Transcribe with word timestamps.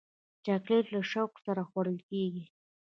چاکلېټ 0.45 0.85
له 0.95 1.01
شوق 1.11 1.31
سره 1.45 1.61
خوړل 1.69 1.97
کېږي. 2.09 2.45